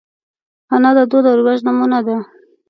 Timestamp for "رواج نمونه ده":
1.39-2.15